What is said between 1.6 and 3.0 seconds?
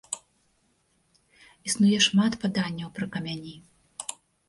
Існуе шмат паданняў